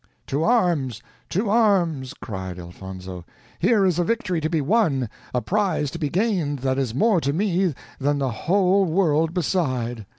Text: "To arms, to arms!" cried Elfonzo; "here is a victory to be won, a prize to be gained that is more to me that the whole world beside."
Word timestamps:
"To 0.25 0.43
arms, 0.43 1.03
to 1.29 1.51
arms!" 1.51 2.15
cried 2.15 2.57
Elfonzo; 2.57 3.23
"here 3.59 3.85
is 3.85 3.99
a 3.99 4.03
victory 4.03 4.41
to 4.41 4.49
be 4.49 4.59
won, 4.59 5.11
a 5.31 5.43
prize 5.43 5.91
to 5.91 5.99
be 5.99 6.09
gained 6.09 6.57
that 6.65 6.79
is 6.79 6.95
more 6.95 7.21
to 7.21 7.31
me 7.31 7.75
that 7.99 8.17
the 8.17 8.31
whole 8.31 8.85
world 8.85 9.31
beside." 9.35 10.07